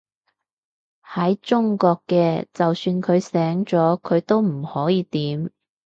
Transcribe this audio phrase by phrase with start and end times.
[1.05, 5.51] 喺中國嘅，就算佢醒咗，佢都唔可以點